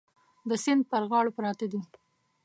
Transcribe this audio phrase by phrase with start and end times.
[0.49, 1.81] د سیند پر غاړو پراته دي.